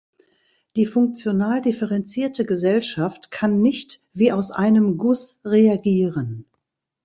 Die 0.77 0.87
funktional 0.87 1.61
differenzierte 1.61 2.43
Gesellschaft 2.43 3.29
kann 3.29 3.61
nicht 3.61 4.01
„wie 4.13 4.31
aus 4.31 4.49
einem 4.49 4.97
Guss 4.97 5.39
reagieren“. 5.45 6.45